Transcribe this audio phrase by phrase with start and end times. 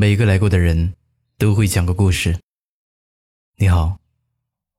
[0.00, 0.94] 每一个来过的人
[1.38, 2.38] 都会讲个故事。
[3.56, 3.98] 你好，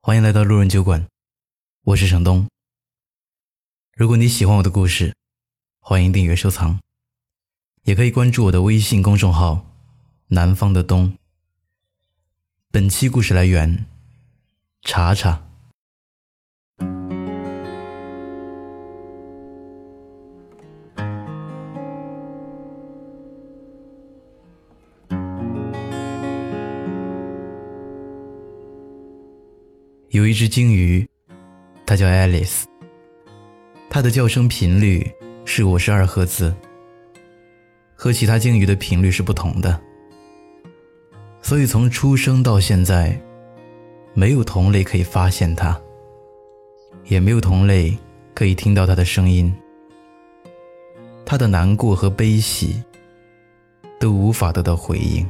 [0.00, 1.08] 欢迎来到路人酒馆，
[1.82, 2.46] 我是程东。
[3.96, 5.16] 如果你喜欢我的故事，
[5.80, 6.78] 欢迎订阅收藏，
[7.82, 9.66] 也可以关注我的微信公众号
[10.30, 11.18] “南方的冬”。
[12.70, 13.86] 本期故事来源：
[14.82, 15.47] 查查。
[30.10, 31.06] 有一只鲸鱼，
[31.84, 32.66] 它叫爱丽丝。
[33.90, 35.06] 它的叫声频率
[35.44, 36.54] 是五十二赫兹，
[37.94, 39.78] 和其他鲸鱼的频率是不同的。
[41.42, 43.20] 所以从出生到现在，
[44.14, 45.78] 没有同类可以发现它，
[47.04, 47.94] 也没有同类
[48.34, 49.54] 可以听到它的声音。
[51.26, 52.82] 它的难过和悲喜
[54.00, 55.28] 都无法得到回应。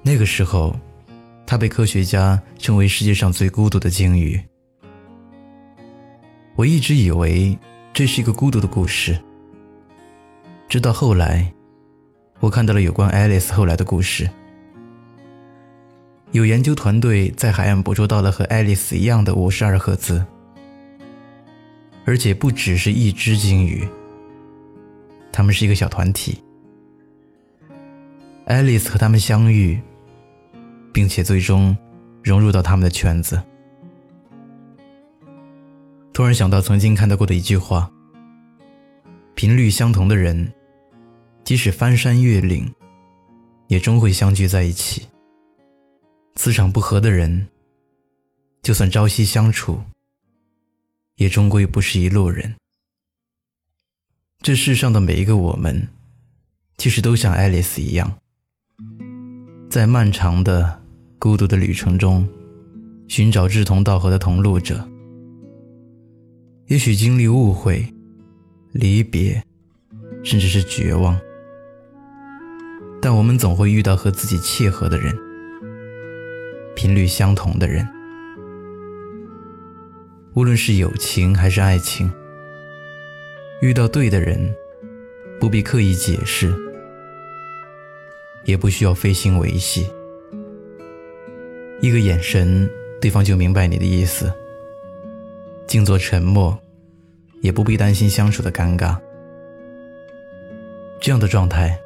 [0.00, 0.72] 那个时候。
[1.46, 4.38] 它被科学家称为世界上最孤独的鲸鱼。
[6.56, 7.56] 我一直以为
[7.92, 9.16] 这是一个孤独的故事，
[10.68, 11.50] 直到后来，
[12.40, 14.28] 我看到了有关爱丽丝后来的故事。
[16.32, 20.24] 有研究团队在海岸捕捉到了和爱丽丝一样的五十二赫兹，
[22.04, 23.86] 而且不只是一只鲸鱼，
[25.30, 26.42] 他们是一个小团体。
[28.46, 29.80] 爱丽丝和他们相遇。
[30.96, 31.76] 并且最终
[32.24, 33.38] 融入到他们的圈子。
[36.14, 37.92] 突然想到曾经看到过的一句话：
[39.34, 40.50] 频率相同的人，
[41.44, 42.74] 即使翻山越岭，
[43.68, 45.02] 也终会相聚在一起；
[46.34, 47.46] 磁场不合的人，
[48.62, 49.78] 就算朝夕相处，
[51.16, 52.54] 也终归不是一路人。
[54.40, 55.88] 这世上的每一个我们，
[56.78, 58.16] 其实都像爱丽丝一样，
[59.68, 60.85] 在漫长的。
[61.18, 62.28] 孤独的旅程中，
[63.08, 64.86] 寻找志同道合的同路者。
[66.66, 67.86] 也许经历误会、
[68.72, 69.42] 离别，
[70.22, 71.18] 甚至是绝望，
[73.00, 75.16] 但我们总会遇到和自己契合的人，
[76.74, 77.86] 频率相同的人。
[80.34, 82.12] 无论是友情还是爱情，
[83.62, 84.54] 遇到对的人，
[85.40, 86.54] 不必刻意解释，
[88.44, 89.86] 也不需要费心维系。
[91.86, 92.68] 一个眼神，
[93.00, 94.32] 对方就明白你的意思。
[95.68, 96.58] 静坐沉默，
[97.42, 98.98] 也不必担心相处的尴尬。
[101.00, 101.78] 这样的状态，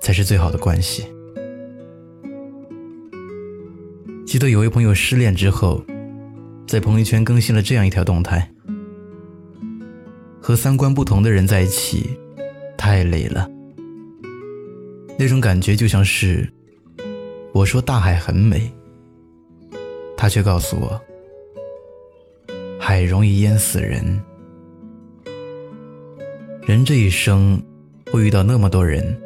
[0.00, 1.04] 才是最好的关系。
[4.26, 5.84] 记得有位朋友失恋之后，
[6.66, 8.50] 在朋友圈更新了这样一条动态：
[10.40, 12.18] 和三观不同的人在一起，
[12.78, 13.46] 太累了。
[15.18, 16.50] 那种感觉就像是。
[17.52, 18.70] 我说大海很美，
[20.16, 21.00] 他却告诉我，
[22.80, 24.20] 海容易淹死人。
[26.62, 27.62] 人这一生
[28.10, 29.16] 会遇到那么多人，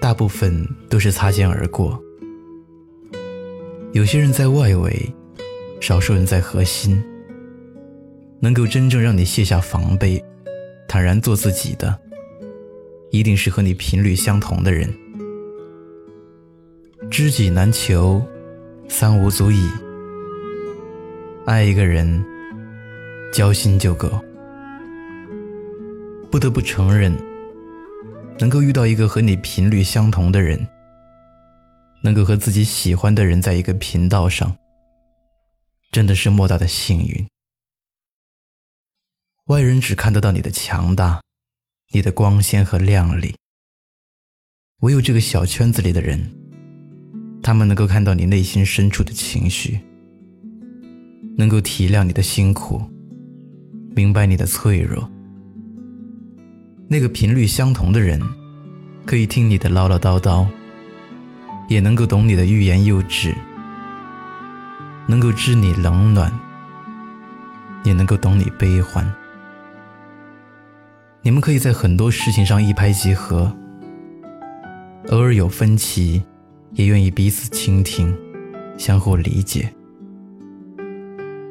[0.00, 2.02] 大部分都是擦肩而过。
[3.92, 5.14] 有些人在外围，
[5.80, 7.02] 少数人在核心。
[8.40, 10.24] 能够真正让你卸下防备，
[10.86, 11.98] 坦然做自己的，
[13.10, 14.88] 一定是和你频率相同的人。
[17.10, 18.22] 知己难求，
[18.88, 19.70] 三五足矣。
[21.46, 22.24] 爱一个人，
[23.32, 24.08] 交心就够。
[26.30, 27.14] 不得不承认，
[28.38, 30.66] 能够遇到一个和你频率相同的人，
[32.02, 34.56] 能够和自己喜欢的人在一个频道上，
[35.92, 37.26] 真的是莫大的幸运。
[39.46, 41.22] 外人只看得到你的强大，
[41.92, 43.34] 你的光鲜和亮丽，
[44.80, 46.37] 唯有这个小圈子里的人。
[47.48, 49.80] 他们能够看到你内心深处的情绪，
[51.34, 52.78] 能够体谅你的辛苦，
[53.96, 55.10] 明白你的脆弱。
[56.88, 58.20] 那个频率相同的人，
[59.06, 60.46] 可以听你的唠唠叨叨，
[61.70, 63.34] 也能够懂你的欲言又止，
[65.06, 66.30] 能够知你冷暖，
[67.82, 69.10] 也能够懂你悲欢。
[71.22, 73.50] 你们可以在很多事情上一拍即合，
[75.08, 76.22] 偶尔有分歧。
[76.72, 78.16] 也愿意彼此倾听，
[78.76, 79.72] 相互理解，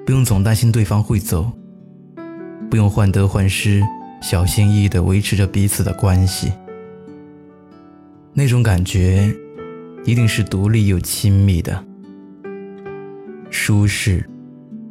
[0.05, 1.51] 不用总担心对方会走，
[2.69, 3.81] 不用患得患失，
[4.21, 6.51] 小心翼翼地维持着彼此的关系。
[8.33, 9.33] 那种感觉，
[10.05, 11.83] 一定是独立又亲密的，
[13.49, 14.23] 舒适、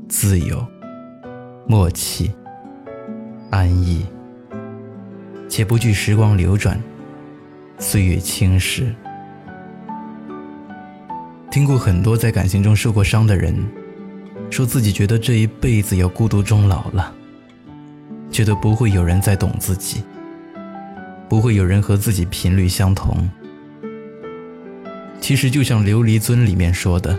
[0.08, 0.66] 自由、
[1.66, 2.30] 默契、
[3.50, 4.04] 安逸，
[5.48, 6.78] 且不惧时光流转，
[7.78, 8.92] 岁月侵蚀。
[11.56, 13.56] 听过很多在感情中受过伤的人，
[14.50, 17.10] 说自己觉得这一辈子要孤独终老了，
[18.30, 20.04] 觉得不会有人再懂自己，
[21.30, 23.26] 不会有人和自己频率相同。
[25.18, 27.18] 其实就像《琉璃尊》里面说的，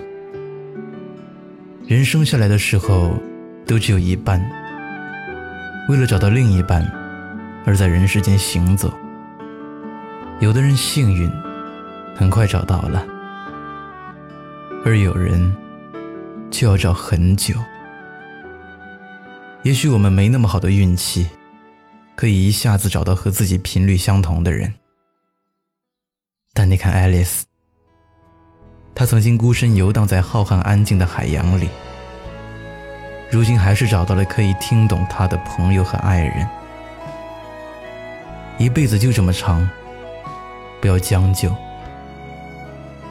[1.87, 3.17] 人生下来的时候
[3.65, 4.39] 都只有一半，
[5.89, 6.87] 为了找到另一半
[7.65, 8.93] 而在人世间行走。
[10.39, 11.27] 有的人幸运，
[12.15, 13.03] 很快找到了。
[14.85, 15.55] 而有人
[16.49, 17.55] 就要找很久。
[19.63, 21.27] 也许我们没那么好的运气，
[22.15, 24.73] 可以一下子找到和自己频率相同的人。
[26.53, 27.45] 但你看爱丽丝，
[28.95, 31.67] 她曾经孤身游荡在浩瀚安静的海洋里，
[33.29, 36.47] 如今还是找到了可以听懂她的朋友和爱人。
[38.57, 39.69] 一辈子就这么长，
[40.81, 41.53] 不要将就，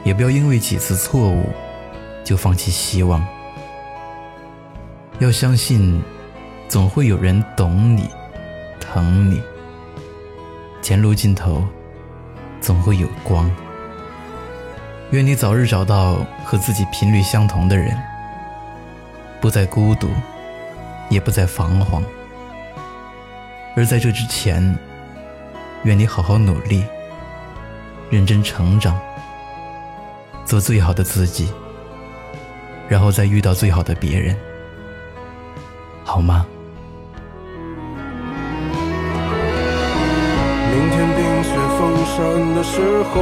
[0.07, 1.49] 也不要因为几次错误。
[2.23, 3.25] 就放弃希望，
[5.19, 6.01] 要相信，
[6.67, 8.09] 总会有人懂你、
[8.81, 9.41] 疼你。
[10.81, 11.65] 前路尽头，
[12.59, 13.49] 总会有光。
[15.11, 17.97] 愿你早日找到和自己频率相同的人，
[19.39, 20.09] 不再孤独，
[21.09, 22.03] 也不再彷徨。
[23.73, 24.77] 而在这之前，
[25.83, 26.83] 愿你好好努力，
[28.09, 28.99] 认真成长，
[30.47, 31.53] 做最好的自己。
[32.89, 34.33] 然后再遇到最好的别人，
[36.05, 36.45] 好吗？
[40.71, 42.79] 明天冰雪封山的时
[43.11, 43.19] 候，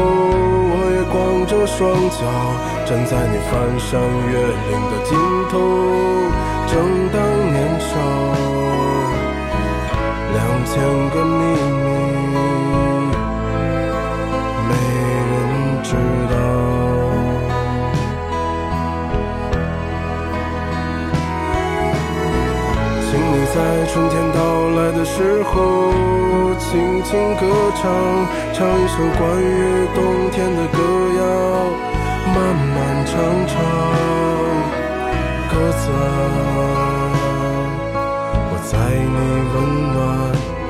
[0.70, 1.82] 我也光着双
[2.14, 2.22] 脚
[2.86, 4.00] 站在你翻山
[4.30, 4.38] 越
[4.70, 5.18] 岭的尽
[5.50, 5.54] 头，
[6.68, 6.74] 正
[7.10, 7.18] 当
[7.52, 7.90] 年少，
[10.32, 10.74] 两千
[11.10, 11.42] 个秘
[23.88, 24.40] 春天到
[24.72, 25.94] 来的时候，
[26.58, 27.46] 轻轻歌
[27.76, 27.84] 唱，
[28.52, 30.78] 唱一首关于冬天的歌
[31.20, 31.22] 谣，
[32.34, 32.36] 漫
[32.74, 33.14] 漫长
[33.48, 33.54] 长，
[35.50, 36.04] 鸽子啊，
[38.50, 39.18] 我在你
[39.54, 39.56] 温
[39.94, 39.96] 暖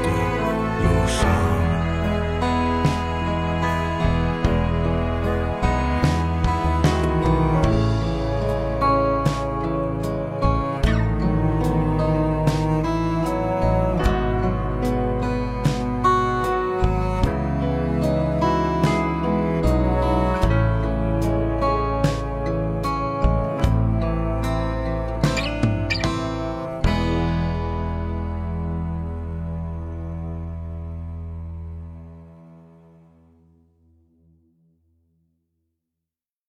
[0.03, 0.07] 的
[0.83, 1.54] 忧伤。